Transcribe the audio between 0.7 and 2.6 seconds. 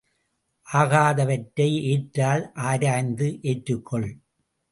ஆகாதவற்றை ஏற்றால்